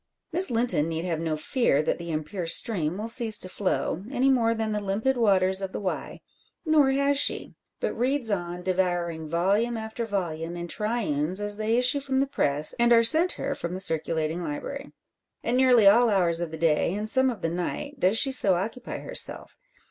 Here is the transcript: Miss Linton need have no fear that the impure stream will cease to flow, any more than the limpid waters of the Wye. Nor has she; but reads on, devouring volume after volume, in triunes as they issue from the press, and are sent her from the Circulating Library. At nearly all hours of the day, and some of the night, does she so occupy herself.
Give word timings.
Miss 0.33 0.49
Linton 0.49 0.89
need 0.89 1.05
have 1.05 1.19
no 1.19 1.37
fear 1.37 1.83
that 1.83 1.99
the 1.99 2.09
impure 2.09 2.47
stream 2.47 2.97
will 2.97 3.07
cease 3.07 3.37
to 3.37 3.47
flow, 3.47 4.03
any 4.09 4.31
more 4.31 4.55
than 4.55 4.71
the 4.71 4.79
limpid 4.81 5.15
waters 5.15 5.61
of 5.61 5.73
the 5.73 5.79
Wye. 5.79 6.21
Nor 6.65 6.89
has 6.89 7.19
she; 7.19 7.53
but 7.79 7.93
reads 7.93 8.31
on, 8.31 8.63
devouring 8.63 9.27
volume 9.27 9.77
after 9.77 10.03
volume, 10.03 10.57
in 10.57 10.67
triunes 10.67 11.39
as 11.39 11.57
they 11.57 11.77
issue 11.77 11.99
from 11.99 12.17
the 12.17 12.25
press, 12.25 12.73
and 12.79 12.91
are 12.91 13.03
sent 13.03 13.33
her 13.33 13.53
from 13.53 13.75
the 13.75 13.79
Circulating 13.79 14.43
Library. 14.43 14.91
At 15.43 15.53
nearly 15.53 15.85
all 15.87 16.09
hours 16.09 16.39
of 16.39 16.49
the 16.49 16.57
day, 16.57 16.95
and 16.95 17.07
some 17.07 17.29
of 17.29 17.41
the 17.41 17.49
night, 17.49 17.99
does 17.99 18.17
she 18.17 18.31
so 18.31 18.55
occupy 18.55 19.01
herself. 19.01 19.55